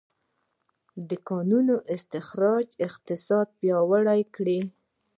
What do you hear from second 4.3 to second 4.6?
کړ.